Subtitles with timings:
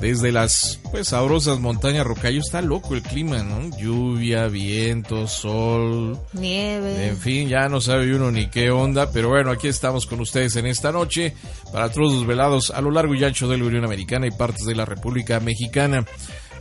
[0.00, 2.40] desde las pues sabrosas montañas Rocayo.
[2.40, 3.76] Está loco el clima, ¿no?
[3.76, 7.08] Lluvia, viento, sol, nieve.
[7.08, 10.56] En fin, ya no sabe uno ni qué onda, pero bueno, aquí estamos con ustedes
[10.56, 11.34] en esta noche
[11.72, 14.64] para todos los velados a lo largo y ancho de la Unión Americana y partes
[14.64, 16.04] de la República Mexicana.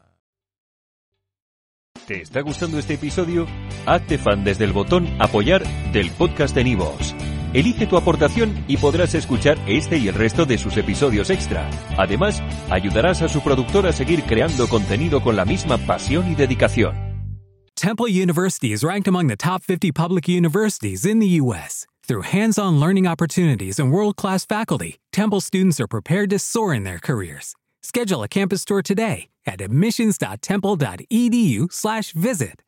[2.07, 3.47] ¿Te está gustando este episodio?
[3.85, 7.15] Hazte fan desde el botón apoyar del podcast de Nivos.
[7.55, 11.71] Elige tu aportación y podrás escuchar este y el resto de sus episodios extra.
[11.97, 16.95] Además, ayudarás a su productor a seguir creando contenido con la misma pasión y dedicación.
[17.75, 21.87] Temple University is ranked among the top 50 public universities in the U.S.
[22.03, 26.75] Through hands on learning opportunities and world class faculty, Temple students are prepared to soar
[26.75, 27.55] in their careers.
[27.83, 32.63] Schedule a campus tour today at admissions.temple.edu/slash visit.